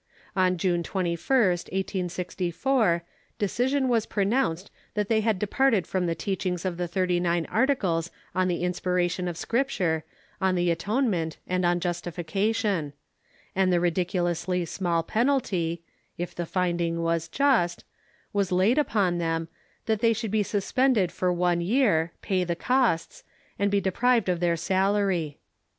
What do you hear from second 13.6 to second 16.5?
the ridiculously small penalty— if the